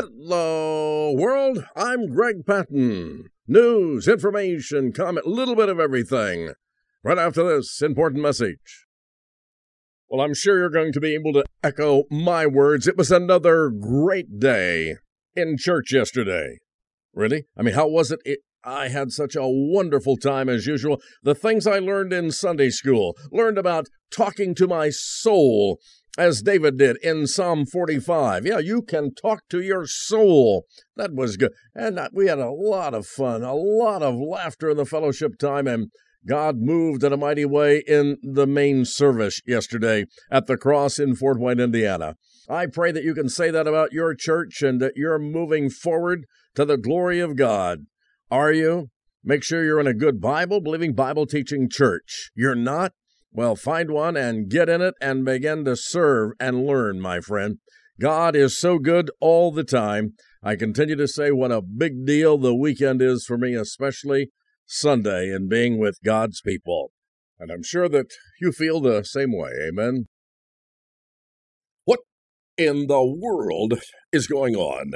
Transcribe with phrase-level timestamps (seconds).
[0.00, 1.64] Hello, world.
[1.74, 3.30] I'm Greg Patten.
[3.48, 6.52] News, information, comment, little bit of everything.
[7.02, 8.86] Right after this important message.
[10.08, 12.86] Well, I'm sure you're going to be able to echo my words.
[12.86, 14.98] It was another great day
[15.34, 16.58] in church yesterday.
[17.12, 17.46] Really?
[17.56, 18.20] I mean, how was it?
[18.24, 21.00] it I had such a wonderful time as usual.
[21.24, 25.80] The things I learned in Sunday school, learned about talking to my soul,
[26.18, 28.44] as David did in Psalm 45.
[28.44, 30.66] Yeah, you can talk to your soul.
[30.96, 31.52] That was good.
[31.74, 35.68] And we had a lot of fun, a lot of laughter in the fellowship time,
[35.68, 35.90] and
[36.26, 41.14] God moved in a mighty way in the main service yesterday at the cross in
[41.14, 42.16] Fort Wayne, Indiana.
[42.48, 46.26] I pray that you can say that about your church and that you're moving forward
[46.56, 47.86] to the glory of God.
[48.30, 48.88] Are you?
[49.22, 52.30] Make sure you're in a good Bible believing, Bible teaching church.
[52.34, 52.92] You're not?
[53.30, 57.58] Well, find one and get in it and begin to serve and learn, my friend.
[58.00, 60.14] God is so good all the time.
[60.42, 64.30] I continue to say what a big deal the weekend is for me, especially
[64.66, 66.92] Sunday and being with God's people.
[67.38, 69.50] And I'm sure that you feel the same way.
[69.68, 70.06] Amen.
[71.84, 72.00] What
[72.56, 73.80] in the world
[74.12, 74.92] is going on?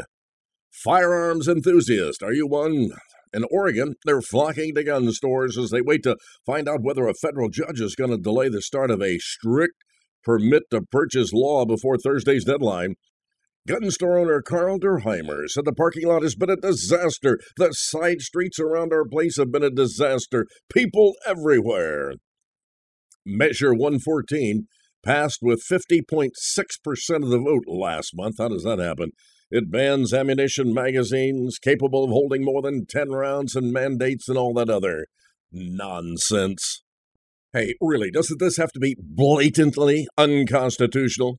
[0.70, 2.92] Firearms enthusiast, are you one?
[3.32, 7.14] In Oregon, they're flocking to gun stores as they wait to find out whether a
[7.14, 9.76] federal judge is going to delay the start of a strict
[10.22, 12.94] permit to purchase law before Thursday's deadline.
[13.66, 17.38] Gun store owner Carl Derheimer said the parking lot has been a disaster.
[17.56, 20.46] The side streets around our place have been a disaster.
[20.72, 22.14] People everywhere.
[23.24, 24.66] Measure 114
[25.04, 26.30] passed with 50.6%
[27.22, 28.36] of the vote last month.
[28.38, 29.12] How does that happen?
[29.54, 34.54] It bans ammunition magazines capable of holding more than 10 rounds and mandates and all
[34.54, 35.08] that other
[35.52, 36.82] nonsense.
[37.52, 41.38] Hey, really, doesn't this have to be blatantly unconstitutional?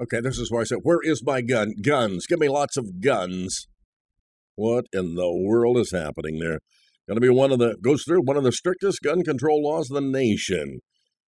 [0.00, 1.74] Okay, this is why I said, Where is my gun?
[1.82, 2.26] Guns.
[2.28, 3.66] Give me lots of guns.
[4.54, 6.60] What in the world is happening there?
[7.08, 9.90] Going to be one of the, goes through one of the strictest gun control laws
[9.90, 10.78] in the nation.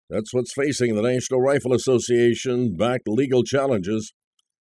[0.08, 4.12] That's what's facing the National Rifle Association backed legal challenges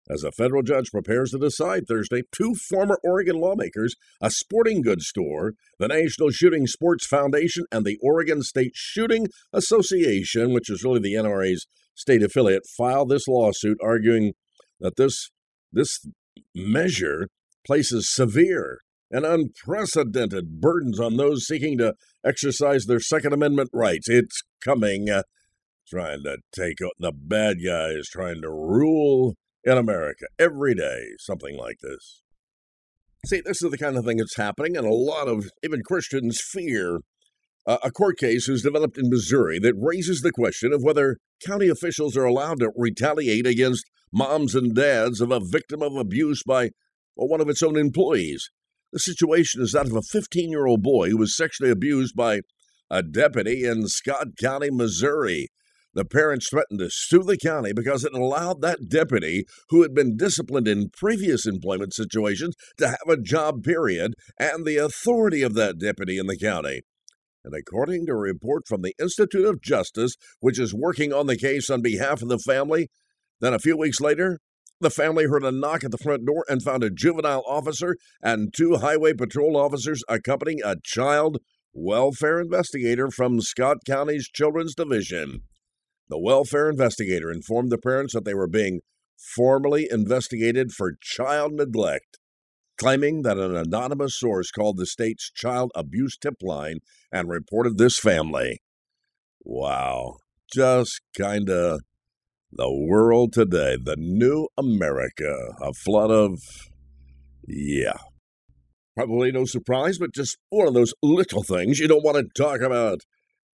[0.08, 5.06] as a federal judge prepares to decide Thursday, two former Oregon lawmakers, a sporting goods
[5.06, 11.00] store, the National Shooting Sports Foundation, and the Oregon State Shooting Association, which is really
[11.00, 14.32] the NRA's state affiliate, filed this lawsuit arguing
[14.80, 15.30] that this
[15.72, 16.06] this
[16.54, 17.28] measure
[17.66, 18.80] places severe
[19.10, 24.08] and unprecedented burdens on those seeking to exercise their Second Amendment rights.
[24.08, 25.22] It's coming, uh,
[25.88, 29.34] trying to take the bad guys, trying to rule
[29.66, 32.22] in America every day, something like this.
[33.26, 36.40] See, this is the kind of thing that's happening, and a lot of even Christians
[36.40, 37.00] fear
[37.66, 41.68] uh, a court case has developed in Missouri that raises the question of whether county
[41.68, 46.70] officials are allowed to retaliate against moms and dads of a victim of abuse by
[47.16, 48.50] well, one of its own employees.
[48.92, 52.42] The situation is that of a 15 year old boy who was sexually abused by
[52.88, 55.48] a deputy in Scott County, Missouri.
[55.96, 60.18] The parents threatened to sue the county because it allowed that deputy, who had been
[60.18, 65.78] disciplined in previous employment situations, to have a job, period, and the authority of that
[65.78, 66.82] deputy in the county.
[67.42, 71.38] And according to a report from the Institute of Justice, which is working on the
[71.38, 72.88] case on behalf of the family,
[73.40, 74.38] then a few weeks later,
[74.82, 78.52] the family heard a knock at the front door and found a juvenile officer and
[78.54, 81.38] two highway patrol officers accompanying a child
[81.72, 85.40] welfare investigator from Scott County's Children's Division.
[86.08, 88.80] The welfare investigator informed the parents that they were being
[89.34, 92.18] formally investigated for child neglect,
[92.78, 96.78] claiming that an anonymous source called the state's child abuse tip line
[97.10, 98.60] and reported this family.
[99.42, 100.18] Wow.
[100.54, 101.80] Just kind of
[102.52, 106.38] the world today, the new America, a flood of,
[107.48, 107.98] yeah.
[108.94, 112.60] Probably no surprise, but just one of those little things you don't want to talk
[112.60, 113.00] about.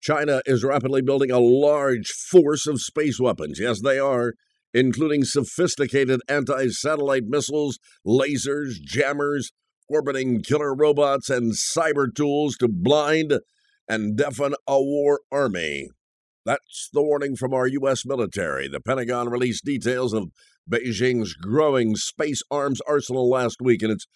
[0.02, 3.60] China is rapidly building a large force of space weapons.
[3.60, 4.34] Yes, they are,
[4.74, 9.52] including sophisticated anti satellite missiles, lasers, jammers,
[9.88, 13.40] orbiting killer robots, and cyber tools to blind
[13.88, 15.90] and deafen a war army.
[16.46, 18.04] That's the warning from our U.S.
[18.04, 18.68] military.
[18.68, 20.32] The Pentagon released details of
[20.70, 24.08] Beijing's growing space arms arsenal last week in its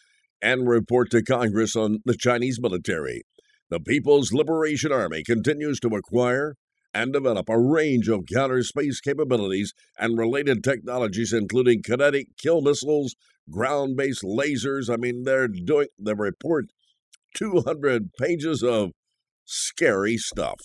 [0.41, 3.23] annual report to Congress on the Chinese military.
[3.69, 6.55] The People's Liberation Army continues to acquire
[6.93, 13.15] and develop a range of counter space capabilities and related technologies, including kinetic kill missiles,
[13.49, 14.89] ground based lasers.
[14.89, 16.65] I mean, they're doing the report
[17.35, 18.91] 200 pages of
[19.45, 20.59] scary stuff.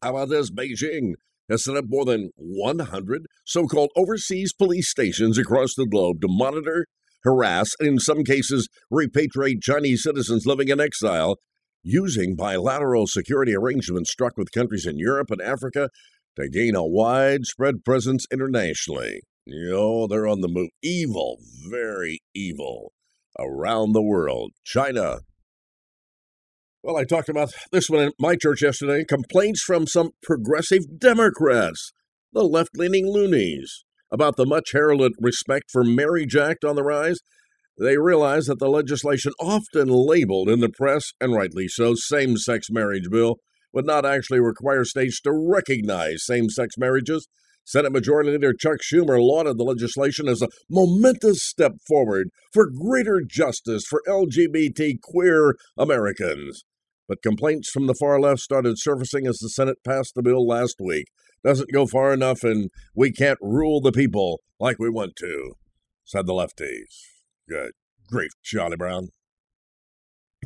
[0.00, 0.50] How about this?
[0.50, 1.14] Beijing
[1.50, 6.28] has set up more than 100 so called overseas police stations across the globe to
[6.30, 6.86] monitor
[7.24, 11.36] harass, and in some cases repatriate Chinese citizens living in exile
[11.82, 15.88] using bilateral security arrangements struck with countries in Europe and Africa
[16.36, 19.20] to gain a widespread presence internationally.
[19.44, 20.70] You know, they're on the move.
[20.82, 21.38] Evil,
[21.68, 22.92] very evil,
[23.38, 24.52] around the world.
[24.64, 25.18] China.
[26.82, 29.04] Well, I talked about this one in my church yesterday.
[29.04, 31.92] Complaints from some progressive Democrats,
[32.32, 37.18] the left leaning loonies, about the much heralded respect for marriage act on the rise.
[37.78, 42.68] They realize that the legislation, often labeled in the press, and rightly so, same sex
[42.70, 43.36] marriage bill,
[43.72, 47.28] would not actually require states to recognize same sex marriages.
[47.64, 53.22] Senate Majority Leader Chuck Schumer lauded the legislation as a momentous step forward for greater
[53.26, 56.64] justice for LGBT queer Americans.
[57.08, 60.76] But complaints from the far left started surfacing as the Senate passed the bill last
[60.80, 61.06] week.
[61.44, 65.54] Doesn't go far enough, and we can't rule the people like we want to,
[66.04, 67.11] said the lefties.
[67.48, 67.72] Good
[68.08, 69.08] grief, Charlie Brown.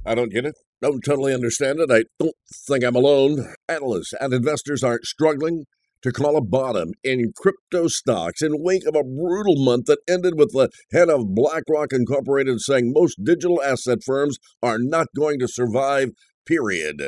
[0.05, 0.55] I don't get it.
[0.81, 1.91] Don't totally understand it.
[1.91, 2.35] I don't
[2.67, 3.55] think I'm alone.
[3.69, 5.65] Analysts and investors aren't struggling
[6.03, 10.35] to call a bottom in crypto stocks in wake of a brutal month that ended
[10.39, 15.49] with the head of BlackRock Incorporated saying most digital asset firms are not going to
[15.49, 16.11] survive,
[16.47, 17.03] period.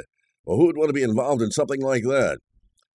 [0.45, 2.39] Well, who would want to be involved in something like that?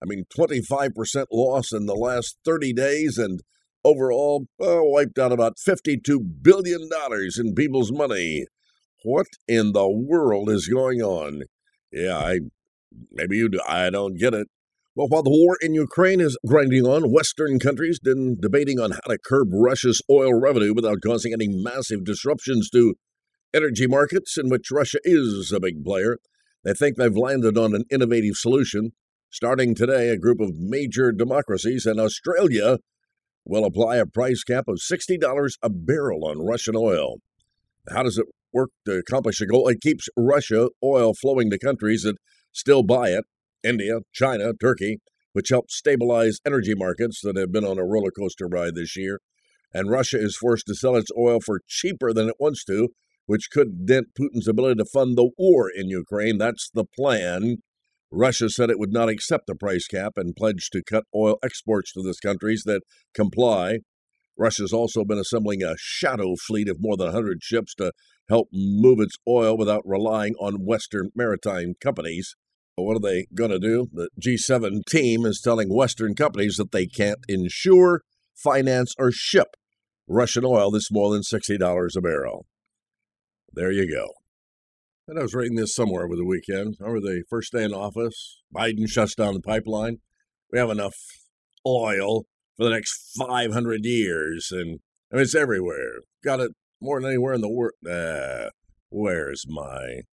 [0.01, 3.39] I mean, 25% loss in the last 30 days and
[3.83, 6.87] overall uh, wiped out about $52 billion
[7.37, 8.45] in people's money.
[9.03, 11.43] What in the world is going on?
[11.91, 12.39] Yeah, I
[13.11, 13.59] maybe you do.
[13.67, 14.47] I don't get it.
[14.95, 19.09] Well, while the war in Ukraine is grinding on, Western countries been debating on how
[19.09, 22.93] to curb Russia's oil revenue without causing any massive disruptions to
[23.53, 26.17] energy markets in which Russia is a big player.
[26.63, 28.91] They think they've landed on an innovative solution.
[29.31, 32.77] Starting today, a group of major democracies and Australia
[33.45, 37.17] will apply a price cap of $60 a barrel on Russian oil.
[37.89, 39.67] How does it work to accomplish a goal?
[39.67, 42.15] It keeps Russia oil flowing to countries that
[42.51, 43.25] still buy it
[43.63, 44.99] India, China, Turkey,
[45.33, 49.19] which help stabilize energy markets that have been on a roller coaster ride this year.
[49.73, 52.89] And Russia is forced to sell its oil for cheaper than it wants to,
[53.25, 56.37] which could dent Putin's ability to fund the war in Ukraine.
[56.37, 57.57] That's the plan.
[58.15, 61.91] Russia said it would not accept the price cap and pledged to cut oil exports
[61.91, 62.83] to those countries that
[63.15, 63.79] comply.
[64.37, 67.91] Russia's also been assembling a shadow fleet of more than 100 ships to
[68.29, 72.35] help move its oil without relying on Western maritime companies.
[72.75, 73.87] What are they going to do?
[73.91, 78.01] The G7 team is telling Western companies that they can't insure,
[78.35, 79.55] finance, or ship
[80.07, 82.45] Russian oil that's more than $60 a barrel.
[83.51, 84.22] There you go.
[85.05, 86.77] And I was reading this somewhere over the weekend.
[86.81, 89.97] Over the first day in office, Biden shuts down the pipeline.
[90.49, 90.95] We have enough
[91.67, 92.23] oil
[92.55, 94.79] for the next 500 years, and
[95.11, 96.01] I mean, it's everywhere.
[96.23, 96.51] Got it
[96.81, 97.73] more than anywhere in the world.
[97.85, 98.51] Uh,
[98.89, 100.03] where's my.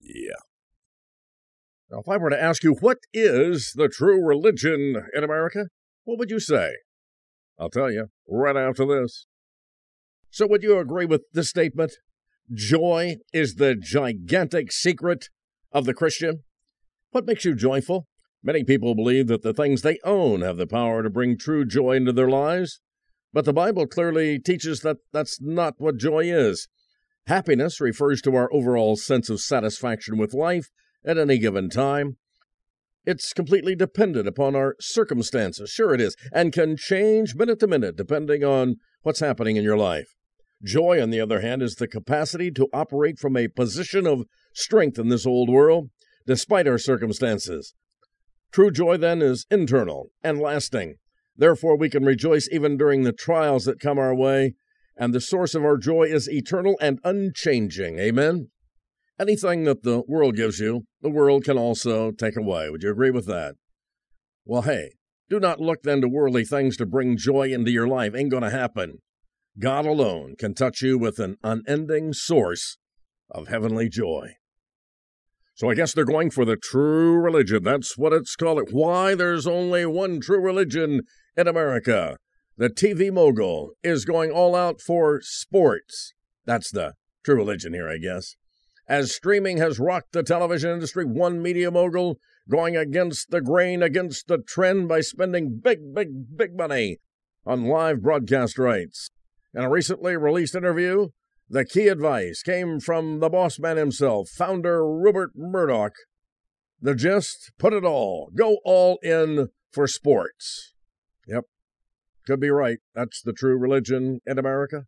[0.00, 0.40] Yeah.
[1.90, 5.66] Now, if I were to ask you what is the true religion in America,
[6.04, 6.70] what would you say?
[7.58, 9.26] I'll tell you right after this.
[10.30, 11.92] So, would you agree with this statement?
[12.52, 15.28] Joy is the gigantic secret
[15.72, 16.44] of the Christian.
[17.10, 18.06] What makes you joyful?
[18.42, 21.92] Many people believe that the things they own have the power to bring true joy
[21.92, 22.80] into their lives.
[23.32, 26.68] But the Bible clearly teaches that that's not what joy is.
[27.26, 30.70] Happiness refers to our overall sense of satisfaction with life
[31.04, 32.16] at any given time.
[33.04, 35.70] It's completely dependent upon our circumstances.
[35.70, 39.76] Sure, it is, and can change minute to minute depending on what's happening in your
[39.76, 40.14] life.
[40.66, 44.98] Joy, on the other hand, is the capacity to operate from a position of strength
[44.98, 45.90] in this old world,
[46.26, 47.72] despite our circumstances.
[48.50, 50.96] True joy, then, is internal and lasting.
[51.36, 54.54] Therefore, we can rejoice even during the trials that come our way,
[54.96, 58.00] and the source of our joy is eternal and unchanging.
[58.00, 58.48] Amen?
[59.20, 62.70] Anything that the world gives you, the world can also take away.
[62.70, 63.54] Would you agree with that?
[64.44, 64.94] Well, hey,
[65.28, 68.14] do not look then to worldly things to bring joy into your life.
[68.16, 68.98] Ain't going to happen.
[69.58, 72.76] God alone can touch you with an unending source
[73.30, 74.34] of heavenly joy.
[75.54, 77.62] So I guess they're going for the true religion.
[77.64, 78.68] That's what it's called.
[78.70, 81.02] Why there's only one true religion
[81.34, 82.18] in America.
[82.58, 86.12] The TV mogul is going all out for sports.
[86.44, 86.92] That's the
[87.24, 88.36] true religion here, I guess.
[88.86, 92.18] As streaming has rocked the television industry, one media mogul
[92.50, 96.98] going against the grain, against the trend by spending big, big, big money
[97.46, 99.10] on live broadcast rights.
[99.56, 101.08] In a recently released interview,
[101.48, 105.94] the key advice came from the boss man himself, founder Rupert Murdoch.
[106.78, 110.74] The gist put it all go all in for sports.
[111.26, 111.44] Yep,
[112.26, 112.80] could be right.
[112.94, 114.84] That's the true religion in America.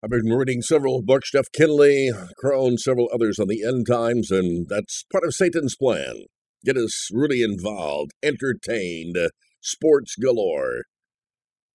[0.00, 4.68] I've been reading several books, Jeff Kinley, Crone, several others on the end times, and
[4.68, 6.26] that's part of Satan's plan.
[6.64, 9.16] Get us really involved, entertained,
[9.60, 10.84] sports galore.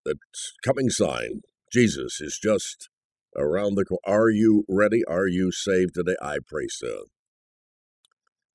[0.06, 1.42] That's coming sign,
[1.74, 2.90] Jesus is just
[3.36, 4.00] around the corner.
[4.06, 5.02] Are you ready?
[5.08, 6.16] Are you saved today?
[6.22, 7.06] I pray so.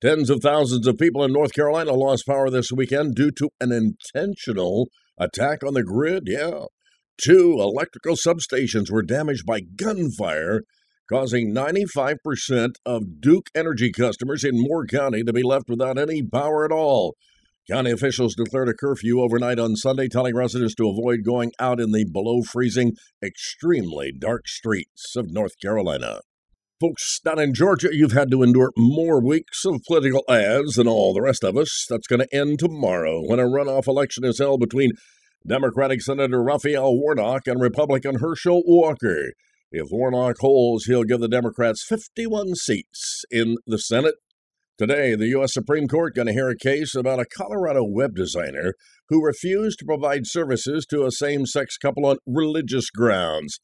[0.01, 3.73] Tens of thousands of people in North Carolina lost power this weekend due to an
[3.73, 6.23] intentional attack on the grid.
[6.27, 6.65] Yeah.
[7.21, 10.61] Two electrical substations were damaged by gunfire,
[11.09, 16.63] causing 95% of Duke Energy customers in Moore County to be left without any power
[16.63, 17.15] at all.
[17.69, 21.91] County officials declared a curfew overnight on Sunday, telling residents to avoid going out in
[21.91, 26.21] the below freezing, extremely dark streets of North Carolina.
[26.81, 31.13] Folks down in Georgia, you've had to endure more weeks of political ads than all
[31.13, 31.85] the rest of us.
[31.87, 34.93] That's going to end tomorrow when a runoff election is held between
[35.45, 39.33] Democratic Senator Raphael Warnock and Republican Herschel Walker.
[39.71, 44.15] If Warnock holds, he'll give the Democrats 51 seats in the Senate.
[44.79, 45.53] Today, the U.S.
[45.53, 48.75] Supreme Court going to hear a case about a Colorado web designer
[49.09, 53.59] who refused to provide services to a same sex couple on religious grounds.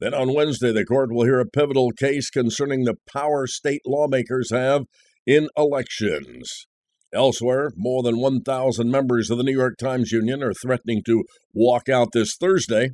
[0.00, 4.50] Then on Wednesday, the court will hear a pivotal case concerning the power state lawmakers
[4.52, 4.82] have
[5.26, 6.66] in elections.
[7.10, 11.24] Elsewhere, more than 1,000 members of the New York Times Union are threatening to
[11.54, 12.90] walk out this Thursday.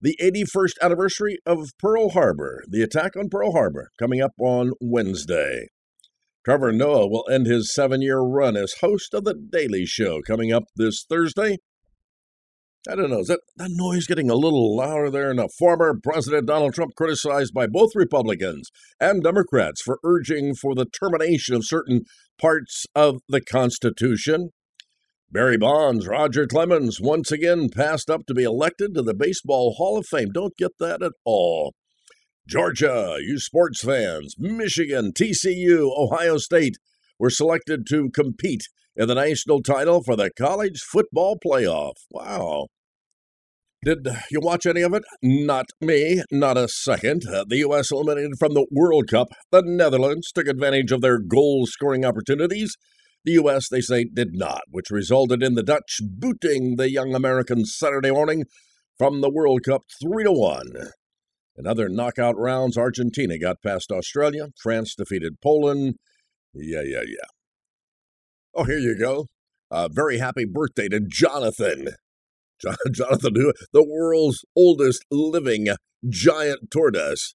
[0.00, 5.68] The 81st anniversary of Pearl Harbor, the attack on Pearl Harbor, coming up on Wednesday.
[6.48, 10.50] Trevor Noah will end his seven year run as host of The Daily Show coming
[10.50, 11.58] up this Thursday.
[12.88, 13.18] I don't know.
[13.18, 15.34] Is that, that noise getting a little louder there?
[15.34, 20.86] Now, former President Donald Trump criticized by both Republicans and Democrats for urging for the
[20.86, 22.04] termination of certain
[22.40, 24.48] parts of the Constitution.
[25.30, 29.98] Barry Bonds, Roger Clemens once again passed up to be elected to the Baseball Hall
[29.98, 30.30] of Fame.
[30.32, 31.74] Don't get that at all.
[32.48, 36.78] Georgia, you sports fans, Michigan, TCU, Ohio State
[37.18, 38.62] were selected to compete
[38.96, 41.92] in the national title for the college football playoff.
[42.10, 42.68] Wow.
[43.84, 45.02] Did you watch any of it?
[45.22, 47.24] Not me, not a second.
[47.28, 47.90] Uh, the U.S.
[47.90, 49.28] eliminated from the World Cup.
[49.52, 52.74] The Netherlands took advantage of their goal scoring opportunities.
[53.26, 57.76] The U.S., they say, did not, which resulted in the Dutch booting the young Americans
[57.76, 58.44] Saturday morning
[58.96, 60.62] from the World Cup 3 to 1.
[61.58, 64.46] In other knockout rounds, Argentina got past Australia.
[64.62, 65.96] France defeated Poland.
[66.54, 67.26] Yeah, yeah, yeah.
[68.54, 69.26] Oh, here you go.
[69.68, 71.88] Uh, very happy birthday to Jonathan.
[72.92, 75.66] Jonathan, who, the world's oldest living
[76.08, 77.34] giant tortoise,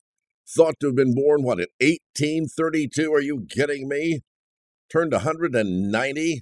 [0.55, 3.13] thought to have been born, what, in 1832?
[3.13, 4.21] Are you kidding me?
[4.89, 6.41] Turned 190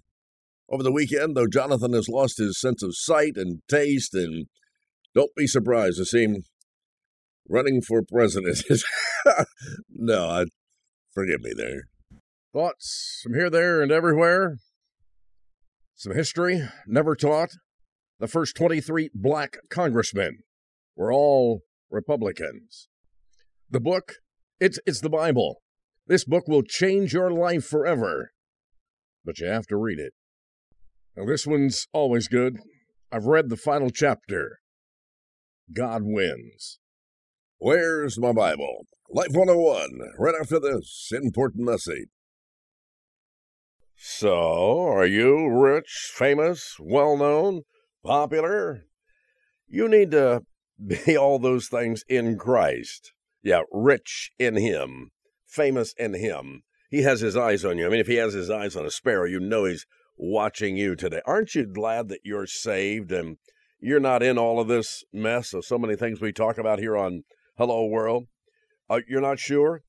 [0.69, 4.47] over the weekend, though Jonathan has lost his sense of sight and taste, and
[5.15, 6.43] don't be surprised to see him
[7.51, 8.63] running for president.
[8.69, 8.85] Is
[9.89, 10.45] No, I,
[11.13, 11.83] forgive me there.
[12.53, 14.57] Thoughts from here, there, and everywhere.
[15.95, 17.49] Some history never taught.
[18.19, 20.39] The first 23 black congressmen
[20.95, 22.87] were all Republicans.
[23.69, 24.15] The book,
[24.59, 25.61] it's, it's the Bible.
[26.07, 28.31] This book will change your life forever,
[29.23, 30.13] but you have to read it.
[31.15, 32.57] Now, this one's always good.
[33.11, 34.59] I've read the final chapter.
[35.73, 36.79] God wins.
[37.63, 38.87] Where's my Bible?
[39.11, 42.07] Life 101, right after this important message.
[43.95, 47.61] So, are you rich, famous, well known?
[48.03, 48.85] popular.
[49.67, 50.41] You need to
[50.83, 53.13] be all those things in Christ.
[53.43, 55.11] Yeah, rich in Him,
[55.47, 56.63] famous in Him.
[56.89, 57.85] He has His eyes on you.
[57.85, 59.85] I mean, if He has His eyes on a sparrow, you know He's
[60.17, 61.21] watching you today.
[61.25, 63.37] Aren't you glad that you're saved and
[63.79, 66.95] you're not in all of this mess of so many things we talk about here
[66.95, 67.23] on
[67.61, 68.25] Hello World?
[68.89, 69.83] Uh, you're not sure?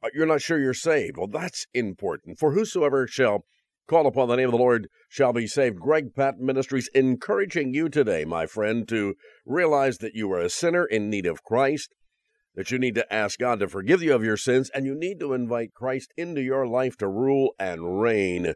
[0.00, 1.16] Uh, you're not sure you're saved.
[1.16, 2.38] Well, that's important.
[2.38, 3.44] For whosoever shall
[3.88, 5.80] Call upon the name of the Lord shall be saved.
[5.80, 10.84] Greg Patten Ministries encouraging you today, my friend, to realize that you are a sinner
[10.84, 11.92] in need of Christ,
[12.54, 15.18] that you need to ask God to forgive you of your sins, and you need
[15.18, 18.52] to invite Christ into your life to rule and reign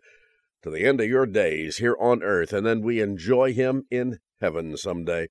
[0.63, 4.19] to the end of your days here on earth, and then we enjoy Him in
[4.41, 5.27] heaven someday.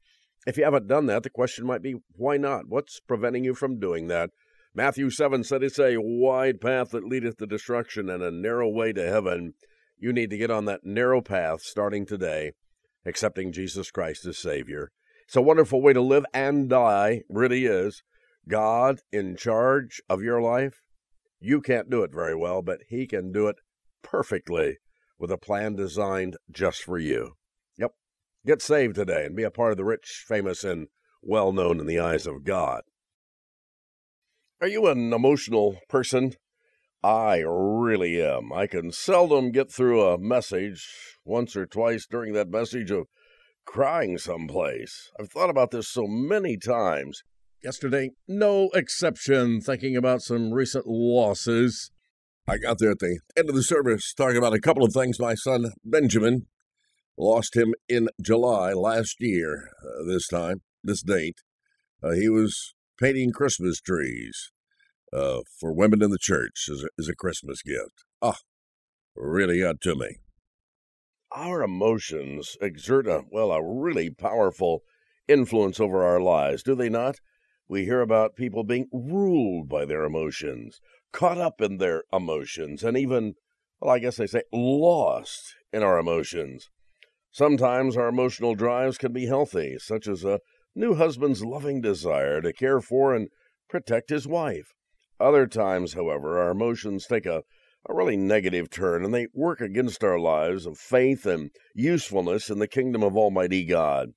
[0.48, 2.68] If you haven't done that, the question might be, why not?
[2.68, 4.32] What's preventing you from doing that?
[4.74, 8.94] Matthew 7 said it's a wide path that leadeth to destruction and a narrow way
[8.94, 9.54] to heaven
[10.02, 12.54] you need to get on that narrow path starting today,
[13.06, 14.92] accepting Jesus Christ as Savior.
[15.28, 18.02] It's a wonderful way to live and die, really is.
[18.50, 20.82] God in charge of your life.
[21.40, 23.58] You can't do it very well, but He can do it
[24.02, 24.80] perfectly
[25.20, 27.34] with a plan designed just for you.
[28.46, 30.88] Get saved today and be a part of the rich, famous, and
[31.22, 32.82] well known in the eyes of God.
[34.60, 36.34] Are you an emotional person?
[37.04, 38.52] I really am.
[38.54, 40.88] I can seldom get through a message
[41.26, 43.08] once or twice during that message of
[43.66, 45.12] crying someplace.
[45.20, 47.24] I've thought about this so many times.
[47.64, 51.92] Yesterday, no exception, thinking about some recent losses.
[52.48, 55.20] I got there at the end of the service talking about a couple of things.
[55.20, 56.48] My son, Benjamin,
[57.22, 61.42] lost him in July last year, uh, this time, this date.
[62.04, 64.52] Uh, he was painting Christmas trees
[65.14, 68.04] uh, for women in the church as a, as a Christmas gift.
[68.22, 68.40] Ah,
[69.16, 70.18] really got to me.
[71.34, 74.82] Our emotions exert a, well, a really powerful
[75.28, 77.18] influence over our lives, do they not?
[77.70, 80.82] We hear about people being ruled by their emotions,
[81.14, 83.36] caught up in their emotions, and even,
[83.80, 86.70] well, I guess they say, lost in our emotions.
[87.34, 90.42] Sometimes our emotional drives can be healthy, such as a
[90.76, 93.30] new husband's loving desire to care for and
[93.70, 94.74] protect his wife.
[95.18, 97.44] Other times, however, our emotions take a,
[97.88, 102.60] a really negative turn and they work against our lives of faith and usefulness in
[102.60, 104.10] the kingdom of Almighty God.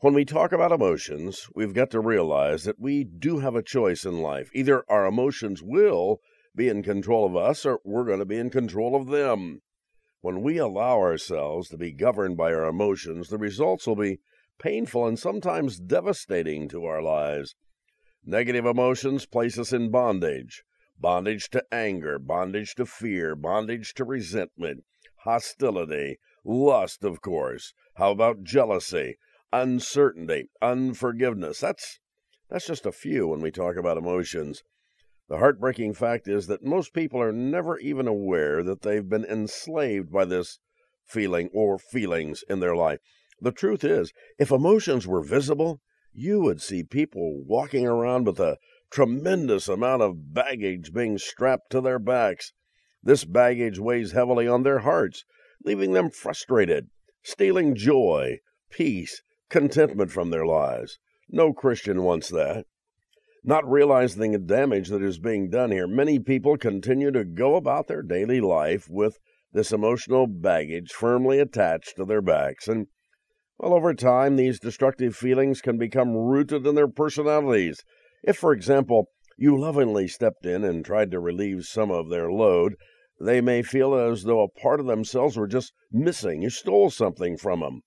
[0.00, 4.04] When we talk about emotions, we've got to realize that we do have a choice
[4.04, 4.50] in life.
[4.52, 6.18] Either our emotions will
[6.56, 9.60] be in control of us or we're going to be in control of them.
[10.20, 14.18] When we allow ourselves to be governed by our emotions, the results will be
[14.58, 17.54] painful and sometimes devastating to our lives.
[18.24, 20.64] Negative emotions place us in bondage
[21.00, 24.84] bondage to anger, bondage to fear, bondage to resentment,
[25.18, 27.72] hostility, lust, of course.
[27.94, 29.18] How about jealousy,
[29.52, 31.60] uncertainty, unforgiveness?
[31.60, 32.00] That's,
[32.50, 34.62] that's just a few when we talk about emotions.
[35.28, 40.10] The heartbreaking fact is that most people are never even aware that they've been enslaved
[40.10, 40.58] by this
[41.04, 43.00] feeling or feelings in their life.
[43.40, 45.82] The truth is, if emotions were visible,
[46.14, 48.58] you would see people walking around with a
[48.90, 52.54] tremendous amount of baggage being strapped to their backs.
[53.02, 55.26] This baggage weighs heavily on their hearts,
[55.62, 56.88] leaving them frustrated,
[57.22, 60.98] stealing joy, peace, contentment from their lives.
[61.28, 62.64] No Christian wants that.
[63.48, 67.86] Not realizing the damage that is being done here, many people continue to go about
[67.86, 69.16] their daily life with
[69.54, 72.68] this emotional baggage firmly attached to their backs.
[72.68, 72.88] And,
[73.56, 77.82] well, over time, these destructive feelings can become rooted in their personalities.
[78.22, 79.06] If, for example,
[79.38, 82.74] you lovingly stepped in and tried to relieve some of their load,
[83.18, 86.42] they may feel as though a part of themselves were just missing.
[86.42, 87.80] You stole something from them.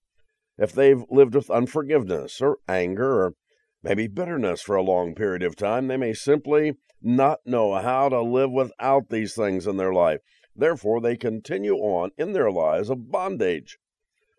[0.58, 3.36] If they've lived with unforgiveness or anger or
[3.84, 5.88] maybe bitterness for a long period of time.
[5.88, 10.20] They may simply not know how to live without these things in their life.
[10.56, 13.80] Therefore, they continue on in their lives of bondage.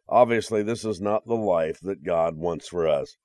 [0.08, 3.16] Obviously, this is not the life that God wants for us.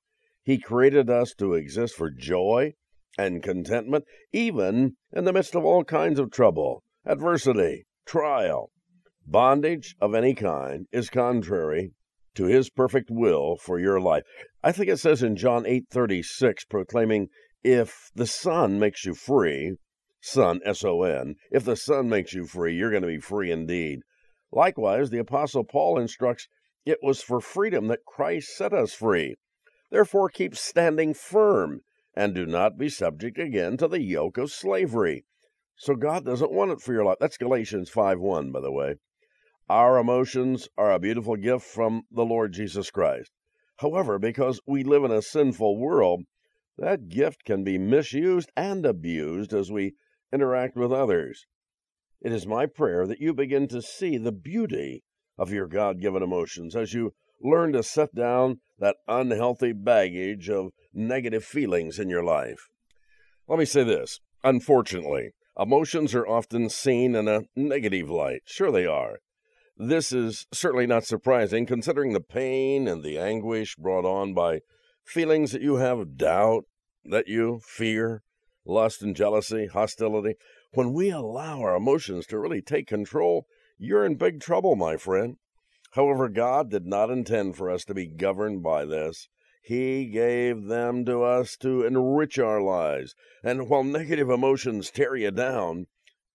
[0.42, 2.74] He created us to exist for joy
[3.18, 8.70] and contentment, even in the midst of all kinds of trouble, adversity, trial.
[9.26, 11.92] Bondage of any kind is contrary
[12.38, 14.22] to his perfect will for your life.
[14.62, 17.30] I think it says in John 8:36 proclaiming
[17.64, 19.74] if the Son makes you free,
[20.20, 23.50] Son S O N, if the Son makes you free, you're going to be free
[23.50, 24.02] indeed.
[24.52, 26.46] Likewise, the apostle Paul instructs
[26.86, 29.34] it was for freedom that Christ set us free.
[29.90, 31.80] Therefore keep standing firm
[32.14, 35.24] and do not be subject again to the yoke of slavery.
[35.74, 37.18] So God doesn't want it for your life.
[37.18, 38.94] That's Galatians 5:1 by the way.
[39.70, 43.30] Our emotions are a beautiful gift from the Lord Jesus Christ.
[43.76, 46.22] However, because we live in a sinful world,
[46.78, 49.94] that gift can be misused and abused as we
[50.32, 51.44] interact with others.
[52.22, 55.04] It is my prayer that you begin to see the beauty
[55.36, 60.72] of your God given emotions as you learn to set down that unhealthy baggage of
[60.94, 62.68] negative feelings in your life.
[63.46, 68.40] Let me say this unfortunately, emotions are often seen in a negative light.
[68.46, 69.18] Sure, they are.
[69.80, 74.62] This is certainly not surprising, considering the pain and the anguish brought on by
[75.04, 76.64] feelings that you have doubt,
[77.04, 78.24] that you fear,
[78.66, 80.34] lust and jealousy, hostility.
[80.72, 83.46] When we allow our emotions to really take control,
[83.78, 85.36] you're in big trouble, my friend.
[85.92, 89.28] However, God did not intend for us to be governed by this.
[89.62, 93.14] He gave them to us to enrich our lives.
[93.44, 95.86] And while negative emotions tear you down,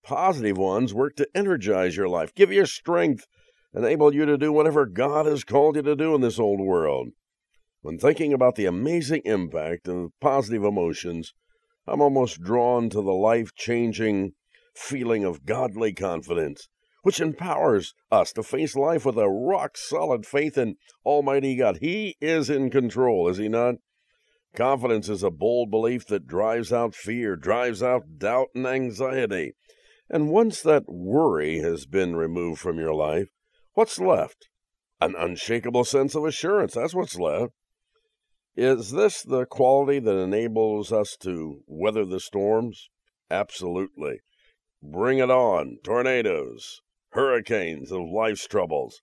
[0.03, 3.25] Positive ones work to energize your life, give you strength,
[3.73, 7.09] enable you to do whatever God has called you to do in this old world.
[7.81, 11.33] When thinking about the amazing impact of positive emotions,
[11.87, 14.33] I'm almost drawn to the life changing
[14.75, 16.67] feeling of godly confidence,
[17.03, 21.77] which empowers us to face life with a rock solid faith in Almighty God.
[21.77, 23.75] He is in control, is He not?
[24.55, 29.53] Confidence is a bold belief that drives out fear, drives out doubt and anxiety.
[30.09, 33.29] And once that worry has been removed from your life,
[33.73, 34.49] what's left?
[35.01, 36.73] An unshakable sense of assurance.
[36.73, 37.53] That's what's left.
[38.55, 42.89] Is this the quality that enables us to weather the storms?
[43.31, 44.19] Absolutely.
[44.81, 46.81] Bring it on, tornadoes,
[47.13, 49.01] hurricanes of life's troubles,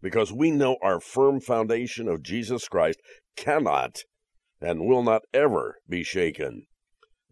[0.00, 3.00] because we know our firm foundation of Jesus Christ
[3.36, 4.02] cannot
[4.60, 6.66] and will not ever be shaken.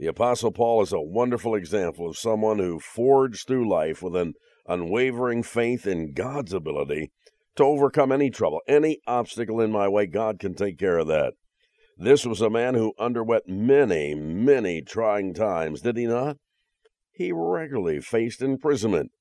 [0.02, 4.34] The Apostle Paul is a wonderful example of someone who forged through life with an
[4.66, 7.12] unwavering faith in God's ability
[7.54, 10.06] to overcome any trouble, any obstacle in my way.
[10.06, 11.34] God can take care of that.
[11.96, 16.36] This was a man who underwent many, many trying times, did he not?
[17.12, 19.12] He regularly faced imprisonment,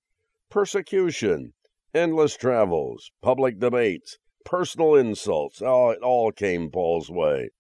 [0.50, 1.54] persecution,
[1.94, 5.62] endless travels, public debates, personal insults.
[5.64, 7.52] Oh, it all came Paul's way.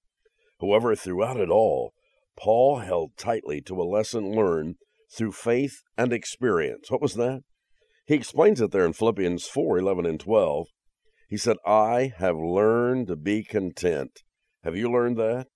[0.60, 1.94] However, throughout it all,
[2.38, 4.76] Paul held tightly to a lesson learned
[5.16, 6.90] through faith and experience.
[6.90, 7.42] What was that?
[8.06, 10.68] He explains it there in Philippians 4 11 and 12.
[11.30, 14.24] He said, I have learned to be content
[14.64, 15.48] have you learned that?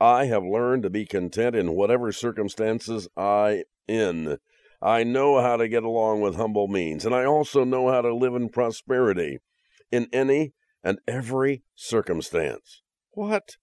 [0.00, 4.38] I have learned to be content in whatever circumstances I in.
[4.80, 8.14] I know how to get along with humble means, and I also know how to
[8.14, 9.38] live in prosperity
[9.90, 10.52] in any
[10.84, 12.82] and every circumstance.
[13.12, 13.56] What?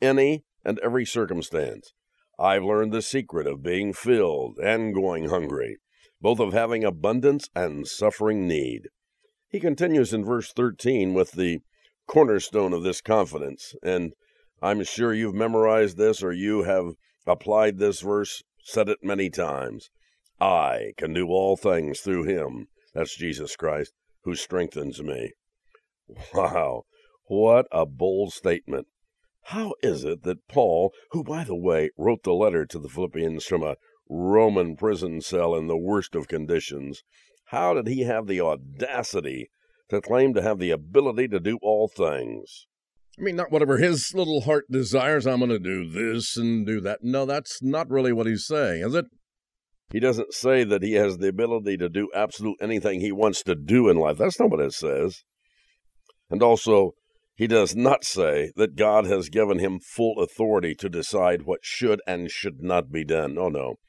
[0.00, 1.92] Any and every circumstance.
[2.38, 5.78] I've learned the secret of being filled and going hungry,
[6.20, 8.88] both of having abundance and suffering need.
[9.48, 11.60] He continues in verse 13 with the
[12.06, 13.74] cornerstone of this confidence.
[13.82, 14.12] And
[14.60, 16.94] I'm sure you've memorized this or you have
[17.26, 19.90] applied this verse, said it many times.
[20.40, 23.92] I can do all things through him, that's Jesus Christ,
[24.24, 25.32] who strengthens me.
[26.34, 26.84] Wow,
[27.26, 28.86] what a bold statement.
[29.46, 33.44] How is it that Paul, who, by the way, wrote the letter to the Philippians
[33.44, 33.76] from a
[34.08, 37.02] Roman prison cell in the worst of conditions,
[37.46, 39.50] how did he have the audacity
[39.92, 42.66] to claim to have the ability to do all things.
[43.18, 46.80] I mean, not whatever his little heart desires, I'm going to do this and do
[46.80, 47.00] that.
[47.02, 49.04] No, that's not really what he's saying, is it?
[49.92, 53.54] He doesn't say that he has the ability to do absolute anything he wants to
[53.54, 54.16] do in life.
[54.16, 55.24] That's not what it says.
[56.30, 56.92] And also,
[57.42, 62.00] he does not say that God has given him full authority to decide what should
[62.06, 63.36] and should not be done.
[63.36, 63.80] Oh, no.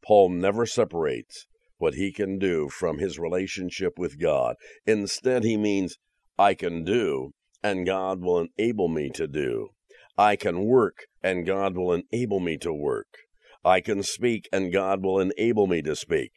[0.00, 4.54] Paul never separates what he can do from his relationship with God.
[4.86, 5.96] Instead, he means,
[6.38, 7.32] I can do,
[7.64, 9.70] and God will enable me to do.
[10.16, 13.08] I can work, and God will enable me to work.
[13.64, 16.30] I can speak, and God will enable me to speak.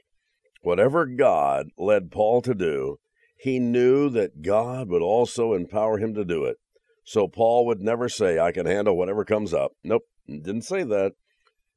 [0.64, 2.98] Whatever God led Paul to do,
[3.38, 6.58] he knew that God would also empower him to do it.
[7.04, 9.72] So Paul would never say, I can handle whatever comes up.
[9.84, 11.14] Nope, didn't say that.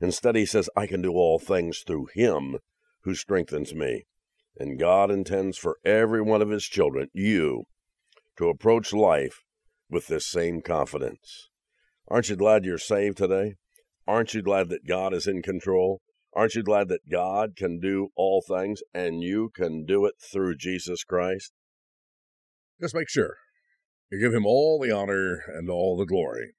[0.01, 2.59] Instead, he says, I can do all things through him
[3.07, 4.05] who strengthens me.
[4.59, 7.65] And God intends for every one of His children, you,
[8.37, 9.45] to approach life
[9.89, 11.49] with this same confidence.
[12.09, 13.55] Aren't you glad you're saved today?
[14.07, 16.01] Aren't you glad that God is in control?
[16.35, 20.57] Aren't you glad that God can do all things and you can do it through
[20.57, 21.53] Jesus Christ?
[22.81, 23.37] Just make sure
[24.11, 26.55] give him all the honor and all the glory.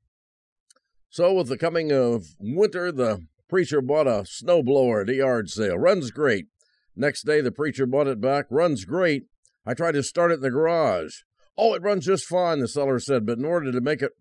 [1.10, 5.78] So, with the coming of winter, the Preacher bought a snowblower at a yard sale.
[5.78, 6.48] Runs great.
[6.96, 8.46] Next day, the preacher bought it back.
[8.50, 9.24] Runs great.
[9.66, 11.22] I tried to start it in the garage.
[11.58, 14.12] Oh, it runs just fine, the seller said, but in order to make it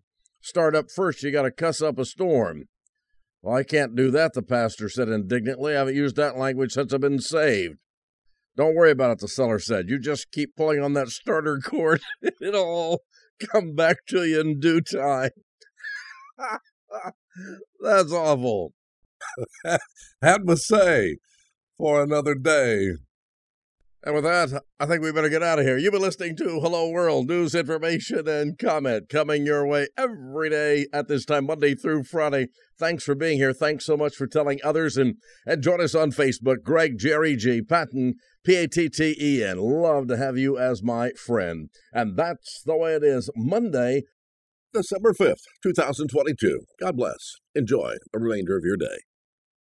[0.41, 2.65] start up first, you got to cuss up a storm.
[3.41, 5.75] Well, I can't do that, the pastor said indignantly.
[5.75, 7.77] I haven't used that language since I've been saved.
[8.55, 9.89] Don't worry about it, the seller said.
[9.89, 12.01] You just keep pulling on that starter cord.
[12.41, 13.03] It'll all
[13.39, 15.31] come back to you in due time.
[17.81, 18.73] That's awful.
[20.21, 21.17] had to say
[21.77, 22.91] for another day.
[24.07, 25.77] And with that, I think we better get out of here.
[25.77, 30.85] You've been listening to Hello World news, information, and comment coming your way every day
[30.93, 32.47] at this time, Monday through Friday.
[32.79, 33.51] Thanks for being here.
[33.51, 35.15] Thanks so much for telling others, and
[35.45, 36.63] and join us on Facebook.
[36.63, 38.13] Greg Jerry G Patten,
[38.45, 39.57] P A T T E N.
[39.57, 41.67] Love to have you as my friend.
[41.91, 43.29] And that's the way it is.
[43.35, 44.03] Monday,
[44.73, 46.61] December fifth, two thousand twenty-two.
[46.79, 47.33] God bless.
[47.55, 48.99] Enjoy the remainder of your day.